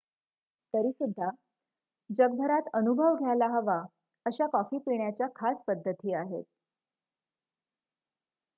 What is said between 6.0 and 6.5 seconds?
आहेत